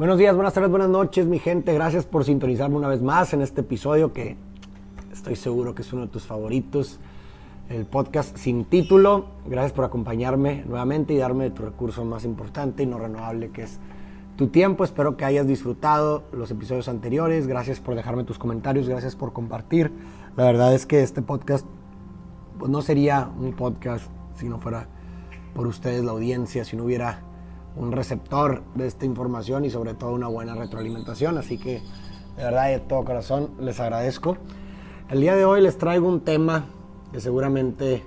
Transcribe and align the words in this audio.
Buenos 0.00 0.16
días, 0.16 0.34
buenas 0.34 0.54
tardes, 0.54 0.70
buenas 0.70 0.88
noches, 0.88 1.26
mi 1.26 1.38
gente. 1.38 1.74
Gracias 1.74 2.06
por 2.06 2.24
sintonizarme 2.24 2.74
una 2.74 2.88
vez 2.88 3.02
más 3.02 3.34
en 3.34 3.42
este 3.42 3.60
episodio 3.60 4.14
que 4.14 4.34
estoy 5.12 5.36
seguro 5.36 5.74
que 5.74 5.82
es 5.82 5.92
uno 5.92 6.06
de 6.06 6.08
tus 6.08 6.24
favoritos. 6.24 6.98
El 7.68 7.84
podcast 7.84 8.34
sin 8.38 8.64
título. 8.64 9.26
Gracias 9.44 9.74
por 9.74 9.84
acompañarme 9.84 10.64
nuevamente 10.66 11.12
y 11.12 11.18
darme 11.18 11.50
tu 11.50 11.64
recurso 11.64 12.02
más 12.06 12.24
importante 12.24 12.82
y 12.82 12.86
no 12.86 12.98
renovable 12.98 13.50
que 13.50 13.64
es 13.64 13.78
tu 14.36 14.46
tiempo. 14.46 14.84
Espero 14.84 15.18
que 15.18 15.26
hayas 15.26 15.46
disfrutado 15.46 16.22
los 16.32 16.50
episodios 16.50 16.88
anteriores. 16.88 17.46
Gracias 17.46 17.78
por 17.78 17.94
dejarme 17.94 18.24
tus 18.24 18.38
comentarios. 18.38 18.88
Gracias 18.88 19.16
por 19.16 19.34
compartir. 19.34 19.92
La 20.34 20.44
verdad 20.44 20.74
es 20.74 20.86
que 20.86 21.02
este 21.02 21.20
podcast 21.20 21.66
pues, 22.58 22.70
no 22.70 22.80
sería 22.80 23.28
un 23.38 23.52
podcast 23.52 24.10
si 24.34 24.48
no 24.48 24.60
fuera 24.60 24.88
por 25.52 25.66
ustedes, 25.66 26.02
la 26.02 26.12
audiencia, 26.12 26.64
si 26.64 26.74
no 26.74 26.84
hubiera 26.84 27.20
un 27.76 27.92
receptor 27.92 28.62
de 28.74 28.86
esta 28.86 29.06
información 29.06 29.64
y 29.64 29.70
sobre 29.70 29.94
todo 29.94 30.12
una 30.12 30.28
buena 30.28 30.54
retroalimentación. 30.54 31.38
Así 31.38 31.58
que 31.58 31.82
de 32.36 32.44
verdad 32.44 32.68
de 32.68 32.80
todo 32.80 33.04
corazón 33.04 33.50
les 33.60 33.80
agradezco. 33.80 34.36
El 35.08 35.20
día 35.20 35.34
de 35.34 35.44
hoy 35.44 35.60
les 35.60 35.78
traigo 35.78 36.08
un 36.08 36.20
tema 36.20 36.66
que 37.12 37.20
seguramente 37.20 38.04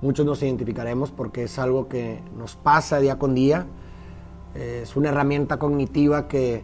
muchos 0.00 0.26
nos 0.26 0.42
identificaremos 0.42 1.10
porque 1.10 1.44
es 1.44 1.58
algo 1.58 1.88
que 1.88 2.22
nos 2.36 2.56
pasa 2.56 2.98
día 2.98 3.18
con 3.18 3.34
día. 3.34 3.66
Es 4.54 4.96
una 4.96 5.10
herramienta 5.10 5.58
cognitiva 5.58 6.28
que 6.28 6.62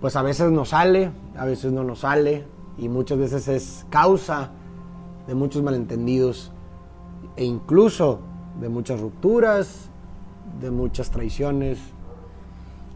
pues 0.00 0.16
a 0.16 0.22
veces 0.22 0.50
nos 0.50 0.70
sale, 0.70 1.10
a 1.36 1.44
veces 1.44 1.72
no 1.72 1.84
nos 1.84 2.00
sale 2.00 2.44
y 2.76 2.88
muchas 2.88 3.18
veces 3.18 3.48
es 3.48 3.86
causa 3.90 4.50
de 5.26 5.34
muchos 5.34 5.62
malentendidos 5.62 6.52
e 7.36 7.44
incluso 7.44 8.20
de 8.60 8.68
muchas 8.68 9.00
rupturas, 9.00 9.87
de 10.60 10.70
muchas 10.70 11.10
traiciones, 11.10 11.78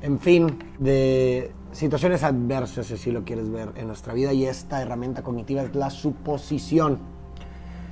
en 0.00 0.18
fin, 0.18 0.58
de 0.78 1.52
situaciones 1.72 2.22
adversas, 2.22 2.86
si 2.86 3.10
lo 3.10 3.24
quieres 3.24 3.50
ver, 3.50 3.70
en 3.76 3.86
nuestra 3.86 4.14
vida. 4.14 4.32
Y 4.32 4.44
esta 4.44 4.82
herramienta 4.82 5.22
cognitiva 5.22 5.62
es 5.62 5.74
la 5.74 5.90
suposición. 5.90 6.98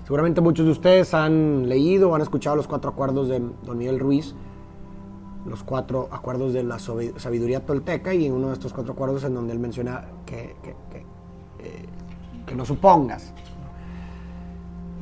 Seguramente 0.05 0.41
muchos 0.41 0.67
de 0.67 0.72
ustedes 0.72 1.14
han 1.14 1.69
leído 1.69 2.11
o 2.11 2.14
han 2.14 2.22
escuchado 2.22 2.56
los 2.56 2.67
cuatro 2.67 2.91
acuerdos 2.91 3.28
de 3.28 3.41
Don 3.64 3.78
Miguel 3.78 4.00
Ruiz, 4.00 4.34
los 5.47 5.62
cuatro 5.62 6.08
acuerdos 6.11 6.52
de 6.52 6.64
la 6.64 6.78
sabiduría 6.78 7.64
tolteca, 7.64 8.12
y 8.12 8.28
uno 8.28 8.48
de 8.48 8.55
estos 8.55 8.72
cuatro 8.72 8.92
acuerdos 8.92 9.24
en 9.24 9.34
donde 9.34 9.52
él 9.52 9.58
menciona 9.58 10.05
que, 10.27 10.56
que, 10.62 10.74
que, 10.91 10.98
eh, 11.61 11.86
que 12.45 12.55
no 12.55 12.64
supongas. 12.64 13.33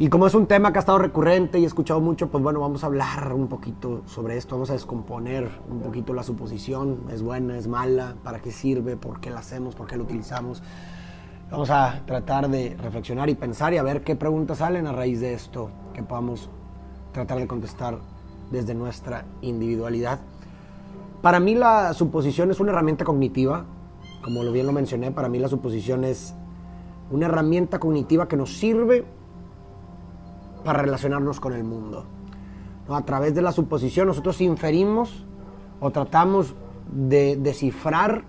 Y 0.00 0.10
como 0.10 0.28
es 0.28 0.34
un 0.36 0.46
tema 0.46 0.70
que 0.70 0.78
ha 0.78 0.80
estado 0.80 0.98
recurrente 0.98 1.58
y 1.58 1.64
he 1.64 1.66
escuchado 1.66 2.00
mucho, 2.00 2.28
pues 2.28 2.41
bueno, 2.41 2.60
vamos 2.60 2.84
a 2.84 2.86
hablar 2.86 3.32
un 3.32 3.48
poquito 3.48 4.02
sobre 4.06 4.36
esto, 4.36 4.54
vamos 4.54 4.70
a 4.70 4.74
descomponer 4.74 5.50
un 5.68 5.80
poquito 5.80 6.14
la 6.14 6.22
suposición, 6.22 7.00
es 7.10 7.20
buena, 7.20 7.58
es 7.58 7.66
mala, 7.66 8.14
para 8.22 8.38
qué 8.38 8.52
sirve, 8.52 8.96
por 8.96 9.19
qué 9.19 9.30
la 9.30 9.41
hacemos, 9.41 9.74
por 9.74 9.88
qué 9.88 9.96
la 9.96 10.04
utilizamos. 10.04 10.62
Vamos 11.50 11.70
a 11.70 12.00
tratar 12.06 12.48
de 12.48 12.76
reflexionar 12.80 13.28
y 13.28 13.34
pensar 13.34 13.74
y 13.74 13.78
a 13.78 13.82
ver 13.82 14.04
qué 14.04 14.14
preguntas 14.14 14.58
salen 14.58 14.86
a 14.86 14.92
raíz 14.92 15.19
de 15.19 15.34
esto, 15.34 15.70
que 15.92 16.04
podamos 16.04 16.48
tratar 17.10 17.41
de 17.41 17.48
contestar 17.48 17.98
desde 18.52 18.74
nuestra 18.74 19.24
individualidad. 19.41 20.20
Para 21.22 21.41
mí 21.41 21.56
la 21.56 21.92
suposición 21.92 22.52
es 22.52 22.60
una 22.60 22.70
herramienta 22.70 23.04
cognitiva, 23.04 23.64
como 24.22 24.48
bien 24.52 24.66
lo 24.69 24.72
mencioné, 24.72 25.10
para 25.10 25.28
mí 25.28 25.41
la 25.41 25.48
suposición 25.48 26.04
es 26.04 26.36
una 27.10 27.26
herramienta 27.26 27.80
cognitiva 27.80 28.28
que 28.28 28.36
nos 28.36 28.58
sirve 28.58 29.17
para 30.69 30.83
relacionarnos 30.83 31.41
con 31.41 31.55
el 31.55 31.64
mundo. 31.64 32.05
A 32.91 33.00
través 33.00 33.34
de 33.34 33.41
la 33.41 33.52
suposición 33.52 34.06
nosotros 34.06 34.38
inferimos 34.42 35.25
o 35.80 35.91
tratamos 35.92 36.55
de 36.92 37.36
descifrar 37.36 38.25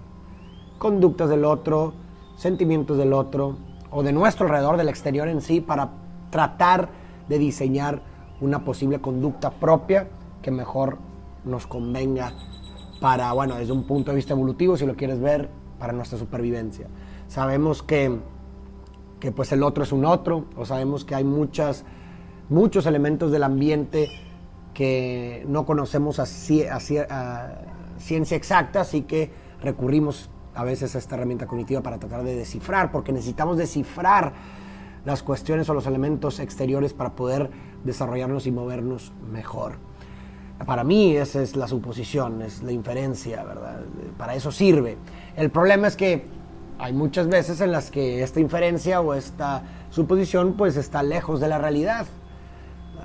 conductas 0.77 1.29
del 1.29 1.43
otro, 1.43 1.95
sentimientos 2.37 2.97
del 2.97 3.11
otro 3.11 3.57
o 3.91 4.03
de 4.03 4.13
nuestro 4.13 4.45
alrededor, 4.45 4.77
del 4.77 4.87
exterior 4.87 5.27
en 5.27 5.41
sí, 5.41 5.59
para 5.59 5.89
tratar 6.29 6.87
de 7.27 7.39
diseñar 7.39 8.03
una 8.39 8.64
posible 8.64 9.02
conducta 9.02 9.52
propia 9.52 10.08
que 10.41 10.49
mejor 10.49 10.97
nos 11.43 11.67
convenga 11.67 12.31
para, 13.02 13.33
bueno, 13.33 13.55
desde 13.55 13.73
un 13.73 13.83
punto 13.83 14.11
de 14.11 14.15
vista 14.15 14.33
evolutivo, 14.33 14.77
si 14.77 14.85
lo 14.85 14.95
quieres 14.95 15.19
ver, 15.19 15.49
para 15.77 15.91
nuestra 15.91 16.17
supervivencia. 16.17 16.87
Sabemos 17.27 17.83
que, 17.83 18.17
que 19.19 19.33
pues 19.33 19.52
el 19.52 19.61
otro 19.61 19.83
es 19.83 19.91
un 19.91 20.05
otro, 20.05 20.45
o 20.55 20.64
sabemos 20.64 21.03
que 21.03 21.15
hay 21.15 21.25
muchas 21.25 21.83
muchos 22.49 22.86
elementos 22.86 23.32
del 23.32 23.43
ambiente 23.43 24.10
que 24.73 25.45
no 25.48 25.65
conocemos 25.65 26.20
a, 26.20 26.26
ciencia 26.26 28.37
exacta, 28.37 28.82
así 28.82 29.02
que 29.02 29.32
recurrimos 29.61 30.30
a 30.55 30.64
veces 30.64 30.95
a 30.95 30.99
esta 30.99 31.15
herramienta 31.15 31.48
cognitiva 31.48 31.82
para 31.82 31.99
tratar 31.99 32.23
de 32.23 32.36
descifrar, 32.36 32.92
porque 32.92 33.11
necesitamos 33.11 33.58
descifrar 33.58 34.33
las 35.05 35.23
cuestiones 35.23 35.70
o 35.70 35.73
los 35.73 35.86
elementos 35.86 36.39
exteriores 36.39 36.93
para 36.93 37.15
poder 37.15 37.49
desarrollarnos 37.83 38.48
y 38.48 38.52
movernos 38.52 39.14
mejor. 39.32 39.73
Para 40.65 40.83
mí 40.83 41.15
esa 41.15 41.42
es 41.42 41.55
la 41.55 41.67
suposición, 41.67 42.42
es 42.42 42.64
la 42.64 42.73
inferencia, 42.73 43.43
¿verdad? 43.43 43.82
Para 44.17 44.36
eso 44.36 44.52
sirve. 44.52 44.98
El 45.38 45.52
problema 45.52 45.88
es 45.88 45.95
que 45.95 46.26
hay 46.77 46.92
muchas 46.92 47.27
veces 47.27 47.61
en 47.61 47.71
las 47.71 47.92
que 47.92 48.23
esta 48.23 48.42
inferencia 48.42 48.99
o 48.99 49.14
esta 49.14 49.64
suposición 49.89 50.54
pues 50.54 50.76
está 50.76 51.02
lejos 51.02 51.39
de 51.39 51.48
la 51.48 51.58
realidad 51.58 52.08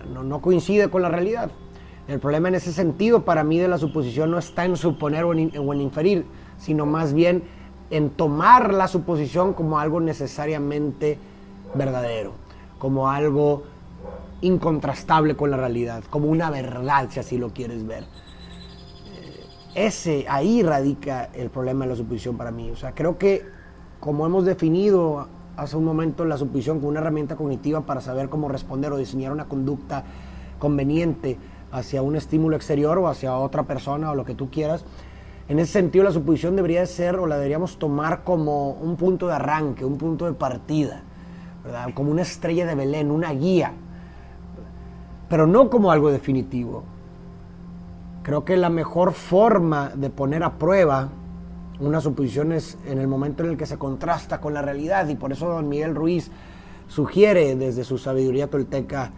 no, 0.06 0.41
coincide 0.41 0.88
con 0.88 1.03
la 1.03 1.09
realidad. 1.09 1.50
El 2.09 2.20
problema 2.20 2.48
en 2.48 2.56
ese 2.56 2.72
sentido 2.72 3.25
para 3.25 3.44
mí 3.44 3.59
de 3.59 3.69
la 3.69 3.78
suposición 3.78 4.31
no 4.31 4.38
está 4.38 4.65
en 4.65 4.76
suponer 4.76 5.25
o 5.25 5.32
en, 5.32 5.81
inferir, 5.81 6.26
sino 6.59 6.84
más 6.84 7.15
bien 7.15 7.44
en 7.91 8.10
tomar 8.10 8.75
la 8.75 8.88
suposición 8.88 9.54
como 9.54 9.78
algo 9.78 10.00
necesariamente 10.00 11.19
verdadero, 11.75 12.32
como 12.78 13.09
algo 13.09 13.65
incontrastable 14.42 15.34
con 15.37 15.50
la 15.50 15.56
realidad, 15.56 16.04
como 16.10 16.28
una 16.28 16.50
verdad, 16.50 17.09
si 17.10 17.21
así 17.21 17.38
lo 17.38 17.50
quieres 17.54 17.86
ver. 17.86 18.04
Eh, 19.15 19.86
ese, 19.86 20.26
ahí 20.28 20.62
radica 20.62 21.31
el 21.32 21.48
problema 21.48 21.84
de 21.84 21.92
la 21.92 21.97
suposición 21.97 22.36
para 22.36 22.50
mí. 22.50 22.71
O 22.71 22.76
sea, 22.76 22.92
creo 22.92 23.16
que 23.16 23.47
como 24.00 24.26
hemos 24.26 24.44
definido 24.44 25.28
hace 25.56 25.76
un 25.76 25.84
momento 25.84 26.25
la 26.25 26.37
suposición 26.37 26.78
como 26.78 26.88
una 26.88 27.00
herramienta 27.00 27.37
cognitiva 27.37 27.82
para 27.82 28.00
saber 28.00 28.28
cómo 28.28 28.48
responder 28.48 28.92
o 28.92 28.97
diseñar 28.97 29.32
una 29.32 29.47
conducta 29.47 30.04
conveniente 30.59 31.38
hacia 31.72 32.03
un 32.03 32.16
estímulo 32.16 32.56
exterior 32.56 32.98
o 32.98 33.09
hacia 33.09 33.37
otra 33.37 33.65
persona 33.65 34.10
o 34.10 34.15
lo 34.15 34.25
que 34.25 34.34
tú 34.34 34.50
quieras. 34.50 34.84
En 35.48 35.59
ese 35.59 35.72
sentido, 35.72 36.04
la 36.04 36.12
suposición 36.12 36.56
debería 36.56 36.87
ser 36.87 37.16
o 37.16 37.26
la 37.26 37.37
deberíamos 37.37 37.78
tomar 37.78 38.25
como 38.25 38.70
un 38.70 38.97
punto 38.97 39.26
de 39.26 39.34
arranque, 39.34 39.84
un 39.84 39.98
punto 39.98 40.25
de 40.25 40.32
partida, 40.32 41.03
como 41.94 42.10
una 42.10 42.22
estrella 42.22 42.65
de 42.66 42.75
Belén, 42.75 43.10
una 43.10 43.32
guía, 43.32 43.72
pero 45.28 45.47
no 45.47 45.69
como 45.69 45.91
algo 45.91 46.10
definitivo. 46.10 46.84
Creo 48.22 48.44
que 48.47 48.56
la 48.56 48.71
mejor 48.71 49.12
forma 49.12 49.91
de 49.94 50.09
poner 50.09 50.44
a 50.44 50.54
prueba 50.54 51.10
una 51.80 52.00
suposición 52.00 52.52
es 52.52 52.78
en 52.86 52.98
el 52.98 53.08
momento 53.08 53.44
en 53.44 53.50
el 53.50 53.56
que 53.56 53.66
se 53.66 53.78
contrasta 53.78 54.40
con 54.40 54.54
la 54.54 54.62
realidad 54.62 55.08
y 55.08 55.16
por 55.16 55.32
eso 55.32 55.48
don 55.48 55.68
Miguel 55.68 55.94
Ruiz 55.94 56.30
sugiere 56.86 57.56
desde 57.56 57.84
su 57.84 57.98
sabiduría 57.98 58.48
tolteca 58.48 59.12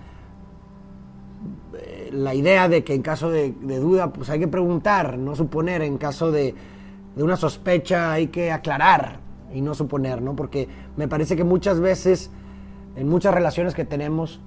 eh, 1.75 2.11
la 2.13 2.35
idea 2.35 2.69
de 2.69 2.83
que 2.83 2.95
en 2.95 3.03
caso 3.03 3.31
de, 3.31 3.53
duda 3.53 4.13
pues 4.13 4.31
hay 4.31 4.39
que 4.39 4.49
preguntar, 4.49 5.19
no 5.19 5.37
suponer, 5.37 5.83
en 5.83 5.99
caso 5.99 6.31
de, 6.31 6.55
de, 7.15 7.23
una 7.23 7.37
sospecha 7.37 8.13
hay 8.13 8.29
que 8.29 8.51
aclarar 8.51 9.21
y 9.53 9.61
no 9.61 9.75
suponer, 9.75 10.23
¿no? 10.23 10.35
Porque 10.35 10.69
me 10.97 11.09
parece 11.09 11.37
que 11.37 11.45
muchas 11.45 11.81
veces 11.81 12.31
en 12.97 13.09
muchas 13.09 13.35
relaciones 13.35 13.75
que 13.75 13.85
tenemos 13.85 14.41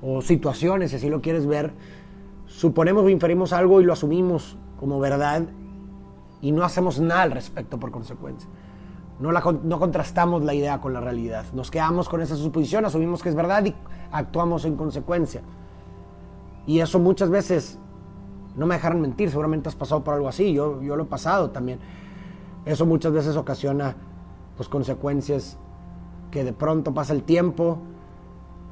o 0.00 0.20
situaciones, 0.20 0.90
si 0.90 0.96
así 0.96 1.08
lo 1.08 1.20
quieres 1.22 1.46
ver, 1.46 1.72
suponemos 2.46 3.04
o 3.04 3.08
inferimos 3.08 3.52
algo 3.52 3.80
y 3.80 3.84
lo 3.84 3.92
asumimos 3.92 4.56
como 4.78 4.98
verdad 4.98 5.44
y 6.42 6.50
no 6.52 6.64
hacemos 6.64 7.00
nada 7.00 7.22
al 7.22 7.30
respecto 7.30 7.78
por 7.78 7.90
consecuencia. 7.90 8.50
No, 9.20 9.30
no 9.30 9.78
contrastamos 9.78 10.42
la 10.42 10.52
idea 10.52 10.80
con 10.80 10.92
la 10.92 11.00
realidad. 11.00 11.44
Nos 11.54 11.70
quedamos 11.70 12.08
con 12.08 12.20
esa 12.20 12.36
suposición, 12.36 12.84
asumimos 12.84 13.22
que 13.22 13.28
es 13.28 13.36
verdad 13.36 13.64
y 13.64 13.74
actuamos 14.10 14.64
en 14.64 14.76
consecuencia. 14.76 15.40
Y 16.66 16.80
eso 16.80 16.98
muchas 16.98 17.30
veces, 17.30 17.78
no 18.56 18.66
me 18.66 18.74
dejaron 18.74 19.00
mentir, 19.00 19.30
seguramente 19.30 19.68
has 19.68 19.76
pasado 19.76 20.02
por 20.02 20.14
algo 20.14 20.28
así, 20.28 20.52
yo, 20.52 20.82
yo 20.82 20.96
lo 20.96 21.04
he 21.04 21.06
pasado 21.06 21.50
también. 21.50 21.78
Eso 22.64 22.84
muchas 22.84 23.12
veces 23.12 23.36
ocasiona 23.36 23.94
pues, 24.56 24.68
consecuencias 24.68 25.58
que 26.32 26.42
de 26.42 26.52
pronto 26.52 26.92
pasa 26.92 27.12
el 27.12 27.22
tiempo 27.22 27.78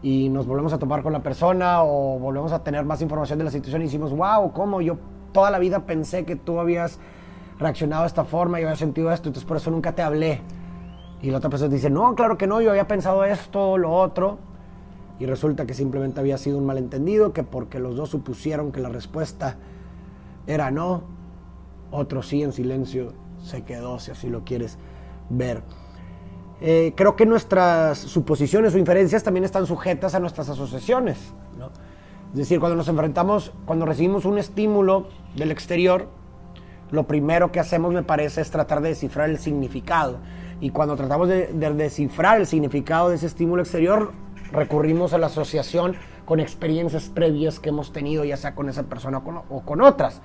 y 0.03 0.29
nos 0.29 0.47
volvemos 0.47 0.73
a 0.73 0.79
topar 0.79 1.03
con 1.03 1.13
la 1.13 1.23
persona 1.23 1.85
o 1.85 2.19
volvemos 2.19 2.53
a 2.53 2.65
tener 2.65 2.85
más 2.85 3.03
información 3.03 3.39
de 3.39 3.45
la 3.45 3.51
situación 3.53 3.83
y 3.83 3.85
decimos, 3.85 4.17
wow, 4.17 4.53
¿cómo? 4.53 4.81
Yo 4.81 4.97
toda 5.33 5.51
la 5.51 5.61
vida 5.61 5.87
pensé 5.87 6.25
que 6.25 6.35
tú 6.35 6.59
habías 6.59 6.99
reaccionado 7.61 8.03
de 8.03 8.09
esta 8.09 8.25
forma, 8.25 8.59
yo 8.59 8.67
había 8.67 8.77
sentido 8.77 9.13
esto, 9.13 9.29
entonces 9.29 9.47
por 9.47 9.59
eso 9.59 9.71
nunca 9.71 9.95
te 9.95 10.03
hablé. 10.03 10.41
Y 11.23 11.31
la 11.31 11.39
otra 11.39 11.51
persona 11.51 11.73
dice, 11.73 11.91
no, 11.91 12.15
claro 12.15 12.39
que 12.39 12.47
no, 12.47 12.61
yo 12.61 12.71
había 12.71 12.89
pensado 12.89 13.25
esto, 13.25 13.77
lo 13.77 13.93
otro. 13.93 14.39
Y 15.19 15.27
resulta 15.27 15.67
que 15.67 15.75
simplemente 15.75 16.19
había 16.19 16.39
sido 16.39 16.57
un 16.57 16.65
malentendido, 16.65 17.35
que 17.35 17.43
porque 17.43 17.79
los 17.79 17.95
dos 17.95 18.09
supusieron 18.09 18.73
que 18.73 18.81
la 18.81 18.89
respuesta 18.89 19.57
era 20.47 20.71
no, 20.71 21.03
otro 21.91 22.23
sí 22.23 22.43
en 22.43 22.53
silencio 22.53 23.13
se 23.43 23.63
quedó, 23.63 23.99
si 23.99 24.11
así 24.11 24.29
lo 24.29 24.45
quieres 24.45 24.79
ver. 25.29 25.63
Eh, 26.63 26.95
creo 26.97 27.17
que 27.17 27.27
nuestras 27.27 27.99
suposiciones 27.99 28.75
o 28.75 28.79
inferencias 28.79 29.23
también 29.23 29.45
están 29.45 29.67
sujetas 29.67 30.15
a 30.15 30.21
nuestras 30.21 30.49
asociaciones. 30.49 31.19
Es 32.33 32.37
decir, 32.37 32.61
cuando 32.61 32.77
nos 32.77 32.89
enfrentamos, 32.89 33.53
cuando 33.67 33.85
recibimos 33.85 34.25
un 34.25 34.39
estímulo 34.39 35.09
del 35.37 35.51
exterior, 35.51 36.07
lo 36.91 37.05
primero 37.07 37.53
que 37.53 37.61
hacemos, 37.61 37.93
me 37.93 38.03
parece, 38.03 38.41
es 38.41 38.51
tratar 38.51 38.81
de 38.81 38.91
descifrar 38.91 39.31
el 39.31 39.39
significado. 39.39 40.19
Y 40.61 40.71
cuando 40.71 40.97
tratamos 40.97 41.29
de, 41.29 41.49
descifrar 41.75 42.41
el 42.41 42.47
significado 42.47 43.09
de 43.09 43.17
ese 43.17 43.27
estímulo 43.27 43.63
exterior, 43.63 44.13
recurrimos 44.53 45.13
a 45.13 45.19
la 45.19 45.27
asociación 45.27 45.97
con 46.25 46.41
experiencias 46.41 47.09
previas 47.09 47.59
que 47.61 47.71
hemos 47.71 47.93
tenido, 47.93 48.25
ya 48.25 48.37
sea 48.37 48.55
con 48.55 48.69
esa 48.69 48.85
persona 48.85 49.19
o 49.19 49.63
con 49.63 49.81
otras. 49.81 50.21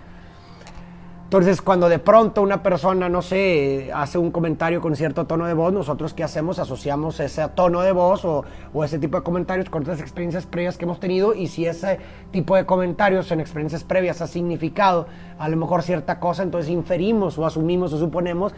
Entonces, 1.26 1.60
cuando 1.60 1.90
de 1.90 1.98
pronto 1.98 2.44
una 2.44 2.62
persona, 2.62 3.10
no 3.10 3.24
sé, 3.24 3.90
hace 3.96 4.20
un 4.20 4.30
comentario 4.30 4.80
con 4.80 4.96
cierto 4.96 5.26
tono 5.26 5.48
de 5.48 5.56
voz, 5.56 5.74
nosotros 5.74 6.14
qué 6.14 6.24
hacemos? 6.24 6.60
Asociamos 6.60 7.20
ese 7.20 7.48
tono 7.50 7.82
de 7.82 7.92
voz 7.94 8.24
o, 8.24 8.46
ese 8.84 9.00
tipo 9.00 9.18
de 9.18 9.24
comentarios 9.24 9.68
con 9.72 9.82
otras 9.82 10.00
experiencias 10.00 10.46
previas 10.46 10.78
que 10.78 10.86
hemos 10.86 11.00
tenido 11.00 11.34
y 11.34 11.48
si 11.48 11.66
ese 11.66 11.98
tipo 12.32 12.56
de 12.56 12.68
comentarios 12.68 13.32
en 13.32 13.40
experiencias 13.40 13.84
previas 13.84 14.22
ha 14.22 14.28
significado 14.28 15.08
a 15.40 15.50
lo 15.50 15.58
mejor 15.58 15.82
cierta 15.82 16.20
cosa, 16.20 16.44
entonces 16.44 16.70
inferimos 16.70 17.40
o 17.40 17.46
asumimos 17.48 17.92
o 17.94 17.98
suponemos 17.98 18.54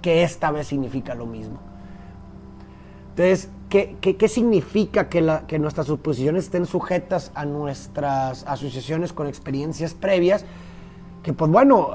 que 0.00 0.22
esta 0.22 0.52
vez 0.52 0.68
significa 0.68 1.16
lo 1.16 1.26
mismo. 1.26 1.58
Entonces, 3.10 3.50
¿qué, 3.68 4.28
significa 4.28 5.08
que 5.08 5.58
nuestras 5.58 5.88
suposiciones 5.88 6.44
estén 6.44 6.66
sujetas 6.66 7.32
a 7.34 7.44
nuestras 7.44 8.44
asociaciones 8.46 9.12
con 9.12 9.26
experiencias 9.26 9.92
previas? 9.92 10.44
Que 11.26 11.32
pues 11.32 11.50
bueno, 11.50 11.88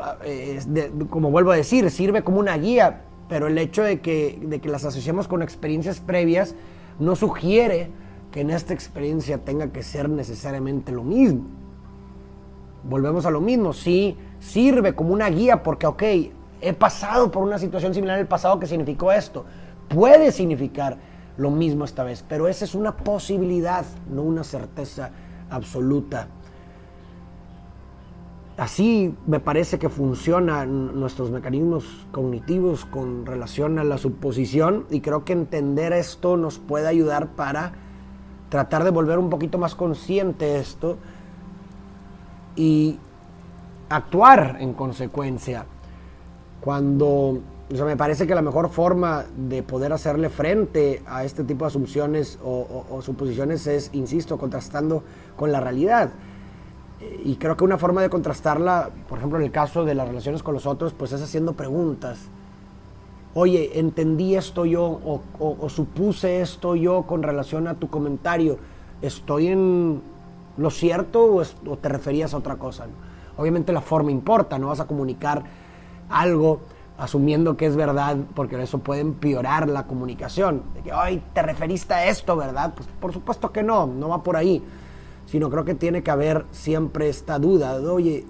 como 1.10 1.32
vuelvo 1.32 1.52
a 1.52 1.56
decir, 1.56 1.90
sirve 1.90 2.22
como 2.22 2.38
una 2.38 2.58
guía, 2.58 3.04
pero 3.30 3.48
el 3.48 3.58
hecho 3.58 3.82
de 3.82 4.02
que, 4.02 4.38
de 4.44 4.60
que 4.60 4.68
las 4.68 4.84
asociemos 4.84 5.30
con 5.30 5.42
experiencias 5.42 6.02
previas 6.02 6.54
no 7.00 7.16
sugiere 7.16 7.92
que 8.30 8.42
en 8.42 8.50
esta 8.50 8.74
experiencia 8.74 9.38
tenga 9.38 9.72
que 9.72 9.84
ser 9.84 10.10
necesariamente 10.10 10.92
lo 10.92 11.06
mismo. 11.06 11.46
Volvemos 12.84 13.26
a 13.26 13.32
lo 13.32 13.40
mismo, 13.40 13.72
sí 13.72 14.18
sirve 14.42 14.96
como 14.96 15.14
una 15.14 15.30
guía 15.30 15.64
porque, 15.64 15.88
ok, 15.88 16.04
he 16.60 16.74
pasado 16.74 17.32
por 17.32 17.42
una 17.42 17.58
situación 17.58 17.94
similar 17.94 18.18
en 18.18 18.24
el 18.24 18.28
pasado 18.28 18.60
que 18.60 18.68
significó 18.68 19.14
esto. 19.14 19.46
Puede 19.88 20.34
significar 20.34 20.98
lo 21.38 21.52
mismo 21.52 21.86
esta 21.86 22.04
vez, 22.04 22.26
pero 22.28 22.50
esa 22.50 22.66
es 22.66 22.76
una 22.76 22.98
posibilidad, 22.98 23.86
no 24.10 24.24
una 24.24 24.44
certeza 24.44 25.12
absoluta. 25.50 26.28
Así 28.62 29.16
me 29.26 29.40
parece 29.40 29.80
que 29.80 29.90
funcionan 29.90 31.00
nuestros 31.00 31.32
mecanismos 31.32 32.06
cognitivos 32.12 32.86
con 32.86 33.26
relación 33.26 33.80
a 33.80 33.84
la 33.84 33.98
suposición 33.98 34.86
y 34.92 35.02
creo 35.02 35.26
que 35.26 35.34
entender 35.34 35.94
esto 35.94 36.38
nos 36.38 36.60
puede 36.60 36.88
ayudar 36.88 37.30
para 37.30 37.72
tratar 38.50 38.84
de 38.84 38.92
volver 38.92 39.18
un 39.18 39.32
poquito 39.32 39.58
más 39.58 39.74
consciente 39.74 40.60
esto 40.60 41.00
y 42.56 43.00
actuar 43.90 44.58
en 44.60 44.74
consecuencia. 44.74 45.66
Cuando 46.60 47.40
me 47.72 47.98
parece 47.98 48.28
que 48.28 48.36
la 48.36 48.44
mejor 48.44 48.70
forma 48.70 49.26
de 49.36 49.64
poder 49.64 49.92
hacerle 49.92 50.30
frente 50.30 51.02
a 51.08 51.24
este 51.24 51.44
tipo 51.44 51.66
de 51.66 51.70
asunciones 51.70 52.38
o 52.44 53.00
suposiciones 53.02 53.66
es, 53.66 53.90
insisto, 53.92 54.38
contrastando 54.38 55.02
con 55.36 55.52
la 55.52 55.62
realidad 55.62 56.12
y 57.24 57.36
creo 57.36 57.56
que 57.58 57.64
una 57.64 57.78
forma 57.78 58.02
de 58.02 58.10
contrastarla, 58.10 58.90
por 59.08 59.18
ejemplo, 59.18 59.40
en 59.40 59.46
el 59.46 59.52
caso 59.52 59.86
de 59.86 59.96
las 59.96 60.08
relaciones 60.08 60.44
con 60.44 60.54
los 60.54 60.66
otros, 60.66 60.94
pues 60.94 61.12
es 61.12 61.22
haciendo 61.22 61.54
preguntas. 61.54 62.30
Oye, 63.34 63.80
entendí 63.80 64.36
esto 64.36 64.66
yo 64.66 65.00
o, 65.40 65.70
supuse 65.70 66.42
esto 66.42 66.76
yo 66.76 67.04
con 67.04 67.24
relación 67.24 67.68
a 67.68 67.76
tu 67.76 67.90
comentario. 67.90 68.58
¿Estoy 69.02 69.48
en 69.48 70.02
lo 70.58 70.70
cierto 70.70 71.44
o, 71.66 71.78
te 71.78 71.90
referías 71.90 72.34
a 72.34 72.38
otra 72.38 72.58
cosa? 72.58 72.88
Obviamente 73.38 73.72
la 73.72 73.82
forma 73.82 74.12
importa, 74.12 74.60
no 74.60 74.68
vas 74.68 74.80
a 74.80 74.88
comunicar 74.88 75.44
algo 76.10 76.60
asumiendo 76.98 77.58
que 77.58 77.66
es 77.66 77.76
verdad, 77.76 78.18
porque 78.36 78.62
eso 78.62 78.80
puede 78.80 79.02
empeorar 79.02 79.70
la 79.70 79.88
comunicación. 79.88 80.64
De 80.76 80.82
que, 80.82 80.92
ay, 80.92 81.24
te 81.34 81.42
referiste 81.42 81.94
a 81.94 82.06
esto, 82.08 82.36
¿verdad? 82.36 82.74
Pues 82.76 82.88
por 83.00 83.14
supuesto 83.14 83.52
que 83.52 83.64
no, 83.64 83.88
no 83.88 84.10
va 84.10 84.22
por 84.22 84.36
ahí 84.36 84.62
sino 85.26 85.50
creo 85.50 85.66
que 85.66 85.76
tiene 85.76 86.04
que 86.04 86.12
haber 86.12 86.46
siempre 86.52 87.10
esta 87.10 87.40
duda 87.40 87.80
de, 87.80 87.88
oye, 87.88 88.26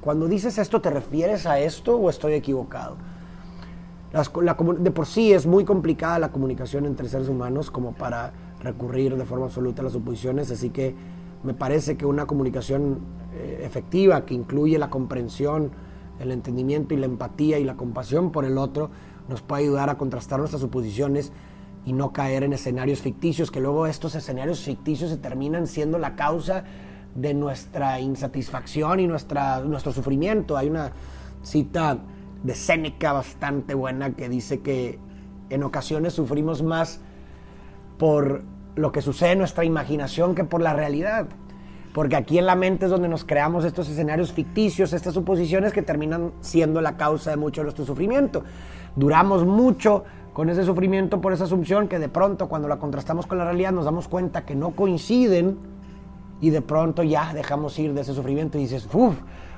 cuando 0.00 0.26
dices 0.26 0.58
esto, 0.58 0.80
¿te 0.80 0.90
refieres 0.90 1.46
a 1.46 1.60
esto 1.60 1.96
o 1.96 2.10
estoy 2.10 2.34
equivocado? 2.34 2.96
de 4.12 4.90
por 4.90 5.06
sí 5.06 5.32
es 5.32 5.46
muy 5.46 5.64
complicada 5.64 6.18
la 6.18 6.32
comunicación 6.32 6.84
entre 6.84 7.08
seres 7.08 7.30
humanos 7.30 7.70
como 7.70 7.92
para 7.92 8.32
recurrir 8.60 9.16
de 9.16 9.24
forma 9.24 9.46
absoluta 9.46 9.80
a 9.80 9.84
las 9.84 9.94
suposiciones, 9.94 10.50
así 10.50 10.68
que 10.68 10.94
me 11.42 11.54
parece 11.54 11.96
que 11.96 12.04
una 12.04 12.26
comunicación 12.26 12.98
eh, 13.34 13.62
efectiva 13.64 14.26
que 14.26 14.34
incluye 14.34 14.78
la 14.78 14.90
comprensión, 14.90 15.70
el 16.20 16.30
entendimiento 16.30 16.92
y 16.92 16.98
la 16.98 17.06
empatía 17.06 17.58
y 17.58 17.64
la 17.64 17.74
compasión 17.76 18.32
por 18.32 18.44
el 18.44 18.58
otro 18.58 18.90
nos 19.28 19.40
puede 19.40 19.62
ayudar 19.62 19.88
a 19.88 19.96
contrastar 19.96 20.38
nuestras 20.38 20.60
suposiciones 20.60 21.32
y 21.84 21.92
no 21.92 22.12
caer 22.12 22.44
en 22.44 22.52
escenarios 22.52 23.00
ficticios, 23.00 23.50
que 23.50 23.60
luego 23.60 23.86
estos 23.86 24.14
escenarios 24.14 24.60
ficticios 24.60 25.10
se 25.10 25.16
terminan 25.16 25.66
siendo 25.66 25.98
la 25.98 26.14
causa 26.14 26.64
de 27.14 27.34
nuestra 27.34 28.00
insatisfacción 28.00 29.00
y 29.00 29.06
nuestra, 29.06 29.60
nuestro 29.60 29.92
sufrimiento. 29.92 30.56
Hay 30.56 30.68
una 30.68 30.92
cita 31.42 31.98
de 32.42 32.54
Séneca 32.54 33.12
bastante 33.12 33.74
buena 33.74 34.14
que 34.14 34.28
dice 34.28 34.60
que 34.60 34.98
en 35.50 35.62
ocasiones 35.62 36.14
sufrimos 36.14 36.62
más 36.62 37.00
por 37.98 38.42
lo 38.74 38.90
que 38.90 39.02
sucede 39.02 39.32
en 39.32 39.38
nuestra 39.38 39.64
imaginación 39.64 40.34
que 40.34 40.44
por 40.44 40.60
la 40.60 40.72
realidad. 40.72 41.26
Porque 41.92 42.16
aquí 42.16 42.38
en 42.38 42.46
la 42.46 42.54
mente 42.54 42.86
es 42.86 42.90
donde 42.90 43.08
nos 43.08 43.24
creamos 43.24 43.66
estos 43.66 43.88
escenarios 43.88 44.32
ficticios, 44.32 44.94
estas 44.94 45.12
suposiciones 45.12 45.74
que 45.74 45.82
terminan 45.82 46.32
siendo 46.40 46.80
la 46.80 46.96
causa 46.96 47.30
de 47.30 47.36
mucho 47.36 47.60
de 47.60 47.64
nuestro 47.64 47.84
sufrimiento. 47.84 48.44
Duramos 48.96 49.44
mucho 49.44 50.04
con 50.32 50.48
ese 50.48 50.64
sufrimiento 50.64 51.20
por 51.20 51.32
esa 51.32 51.44
asunción 51.44 51.88
que 51.88 51.98
de 51.98 52.08
pronto 52.08 52.48
cuando 52.48 52.68
la 52.68 52.78
contrastamos 52.78 53.26
con 53.26 53.38
la 53.38 53.44
realidad 53.44 53.72
nos 53.72 53.84
damos 53.84 54.08
cuenta 54.08 54.44
que 54.44 54.54
no 54.54 54.70
coinciden 54.70 55.58
y 56.40 56.50
de 56.50 56.62
pronto 56.62 57.02
ya 57.02 57.32
dejamos 57.34 57.78
ir 57.78 57.92
de 57.94 58.00
ese 58.00 58.14
sufrimiento 58.14 58.58
y 58.58 58.62
dices, 58.62 58.88
uff, 58.92 59.14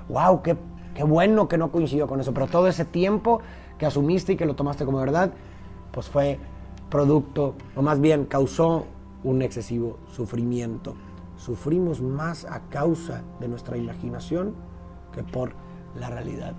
wow, 0.09 0.43
qué, 0.43 0.57
qué 0.95 1.05
bueno 1.05 1.49
que 1.49 1.57
no 1.57 1.71
coincidió 1.71 2.07
con 2.07 2.21
eso. 2.21 2.35
Pero 2.35 2.47
todo 2.47 2.69
ese 2.69 2.85
tiempo 2.85 3.41
que 3.79 3.87
asumiste 3.87 4.35
y 4.35 4.37
que 4.37 4.45
lo 4.45 4.55
tomaste 4.55 4.85
como 4.85 4.99
verdad, 4.99 5.33
pues 5.93 6.09
fue 6.09 6.39
producto, 6.91 7.55
o 7.75 7.83
más 7.83 8.01
bien 8.01 8.27
causó 8.27 8.87
un 9.23 9.41
excesivo 9.41 9.99
sufrimiento. 10.09 10.95
Sufrimos 11.37 12.03
más 12.03 12.45
a 12.45 12.61
causa 12.69 13.23
de 13.41 13.49
nuestra 13.49 13.77
imaginación 13.77 14.55
que 15.13 15.23
por 15.23 15.53
la 15.99 16.11
realidad. 16.11 16.53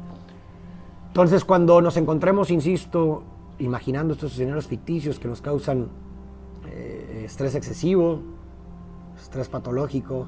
Entonces 1.07 1.45
cuando 1.45 1.81
nos 1.81 1.97
encontremos, 1.97 2.49
insisto, 2.49 3.23
imaginando 3.59 4.13
estos 4.13 4.33
escenarios 4.33 4.67
ficticios 4.67 5.19
que 5.19 5.27
nos 5.27 5.41
causan 5.41 5.89
eh, 6.67 7.23
estrés 7.25 7.55
excesivo, 7.55 8.21
estrés 9.19 9.49
patológico, 9.49 10.27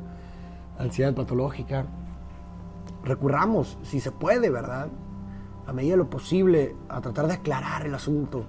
ansiedad 0.77 1.13
patológica. 1.13 1.85
Recurramos, 3.03 3.77
si 3.83 3.99
se 3.99 4.11
puede, 4.11 4.49
¿verdad? 4.49 4.89
A 5.65 5.73
medida 5.73 5.93
de 5.93 5.97
lo 5.97 6.09
posible, 6.09 6.75
a 6.89 7.01
tratar 7.01 7.27
de 7.27 7.33
aclarar 7.33 7.85
el 7.85 7.93
asunto 7.93 8.45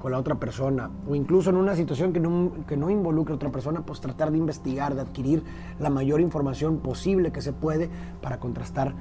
con 0.00 0.12
la 0.12 0.18
otra 0.18 0.34
persona, 0.34 0.90
o 1.08 1.14
incluso 1.14 1.48
en 1.48 1.56
una 1.56 1.74
situación 1.74 2.12
que 2.12 2.20
no, 2.20 2.52
que 2.68 2.76
no 2.76 2.90
involucre 2.90 3.32
a 3.32 3.36
otra 3.36 3.50
persona, 3.50 3.86
pues 3.86 4.02
tratar 4.02 4.30
de 4.30 4.36
investigar, 4.36 4.94
de 4.94 5.00
adquirir 5.00 5.42
la 5.78 5.88
mayor 5.88 6.20
información 6.20 6.80
posible 6.80 7.32
que 7.32 7.40
se 7.40 7.54
puede 7.54 7.88
para 8.20 8.38
contrastar 8.38 8.94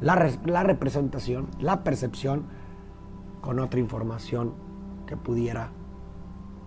la, 0.00 0.30
la 0.44 0.62
representación, 0.62 1.48
la 1.58 1.82
percepción 1.82 2.44
con 3.44 3.58
otra 3.58 3.78
información 3.78 4.54
que 5.06 5.18
pudiera 5.18 5.68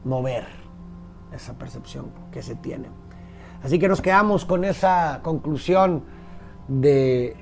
mover 0.04 0.46
esa 1.34 1.58
percepción 1.58 2.12
que 2.32 2.44
se 2.44 2.54
tiene. 2.54 2.90
Así 3.64 3.80
que 3.80 3.88
nos 3.88 4.00
quedamos 4.00 4.46
con 4.46 4.64
esa 4.64 5.22
conclusión 5.24 6.04
de 6.68 7.36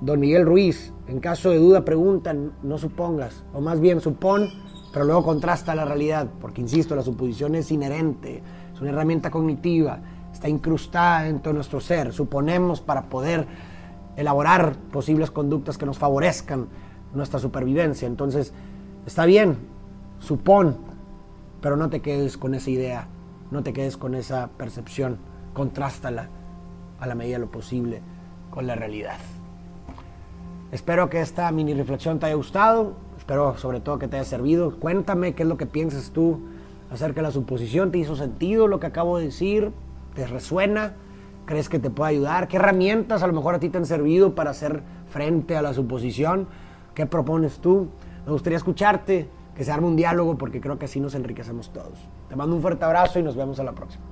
don 0.00 0.18
Miguel 0.18 0.46
Ruiz. 0.46 0.94
En 1.08 1.20
caso 1.20 1.50
de 1.50 1.58
duda, 1.58 1.84
pregunta, 1.84 2.34
no 2.62 2.78
supongas, 2.78 3.44
o 3.52 3.60
más 3.60 3.80
bien 3.80 4.00
supón, 4.00 4.48
pero 4.94 5.04
luego 5.04 5.24
contrasta 5.24 5.74
la 5.74 5.84
realidad, 5.84 6.30
porque 6.40 6.62
insisto, 6.62 6.96
la 6.96 7.02
suposición 7.02 7.56
es 7.56 7.70
inherente, 7.70 8.42
es 8.72 8.80
una 8.80 8.92
herramienta 8.92 9.30
cognitiva, 9.30 10.00
está 10.32 10.48
incrustada 10.48 11.24
dentro 11.24 11.52
de 11.52 11.56
nuestro 11.56 11.80
ser. 11.80 12.14
Suponemos 12.14 12.80
para 12.80 13.10
poder 13.10 13.46
elaborar 14.16 14.74
posibles 14.90 15.30
conductas 15.30 15.76
que 15.76 15.84
nos 15.84 15.98
favorezcan 15.98 16.68
nuestra 17.14 17.38
supervivencia. 17.38 18.06
Entonces, 18.06 18.52
está 19.06 19.24
bien, 19.24 19.56
supón, 20.18 20.76
pero 21.60 21.76
no 21.76 21.88
te 21.88 22.00
quedes 22.00 22.36
con 22.36 22.54
esa 22.54 22.70
idea, 22.70 23.08
no 23.50 23.62
te 23.62 23.72
quedes 23.72 23.96
con 23.96 24.14
esa 24.14 24.48
percepción, 24.56 25.18
contrástala 25.52 26.28
a 27.00 27.06
la 27.06 27.14
medida 27.14 27.36
de 27.36 27.40
lo 27.40 27.50
posible 27.50 28.02
con 28.50 28.66
la 28.66 28.74
realidad. 28.74 29.18
Espero 30.72 31.08
que 31.08 31.20
esta 31.20 31.50
mini 31.52 31.72
reflexión 31.74 32.18
te 32.18 32.26
haya 32.26 32.34
gustado, 32.34 32.94
espero 33.16 33.56
sobre 33.58 33.80
todo 33.80 33.98
que 33.98 34.08
te 34.08 34.16
haya 34.16 34.24
servido. 34.24 34.78
Cuéntame 34.78 35.34
qué 35.34 35.44
es 35.44 35.48
lo 35.48 35.56
que 35.56 35.66
piensas 35.66 36.10
tú 36.10 36.40
acerca 36.90 37.20
de 37.20 37.28
la 37.28 37.30
suposición, 37.30 37.90
¿te 37.90 37.98
hizo 37.98 38.16
sentido 38.16 38.68
lo 38.68 38.80
que 38.80 38.86
acabo 38.86 39.18
de 39.18 39.26
decir? 39.26 39.72
¿Te 40.14 40.26
resuena? 40.26 40.94
¿Crees 41.46 41.68
que 41.68 41.78
te 41.78 41.90
puede 41.90 42.12
ayudar? 42.12 42.48
¿Qué 42.48 42.56
herramientas 42.56 43.22
a 43.22 43.26
lo 43.26 43.32
mejor 43.32 43.54
a 43.54 43.58
ti 43.58 43.68
te 43.68 43.78
han 43.78 43.86
servido 43.86 44.34
para 44.34 44.50
hacer 44.50 44.82
frente 45.10 45.56
a 45.56 45.62
la 45.62 45.74
suposición? 45.74 46.46
¿Qué 46.94 47.06
propones 47.06 47.58
tú? 47.58 47.88
Me 48.24 48.32
gustaría 48.32 48.56
escucharte, 48.56 49.28
que 49.54 49.64
se 49.64 49.72
arme 49.72 49.88
un 49.88 49.96
diálogo 49.96 50.38
porque 50.38 50.60
creo 50.60 50.78
que 50.78 50.86
así 50.86 51.00
nos 51.00 51.14
enriquecemos 51.14 51.72
todos. 51.72 51.98
Te 52.28 52.36
mando 52.36 52.54
un 52.54 52.62
fuerte 52.62 52.84
abrazo 52.84 53.18
y 53.18 53.22
nos 53.22 53.36
vemos 53.36 53.58
a 53.58 53.64
la 53.64 53.72
próxima. 53.72 54.04